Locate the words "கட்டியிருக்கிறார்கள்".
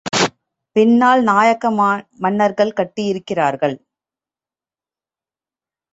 2.75-3.75